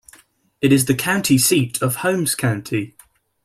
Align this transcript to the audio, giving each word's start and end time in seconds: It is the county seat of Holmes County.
It 0.61 0.73
is 0.73 0.85
the 0.85 0.95
county 0.95 1.37
seat 1.37 1.79
of 1.79 1.97
Holmes 1.97 2.33
County. 2.33 2.95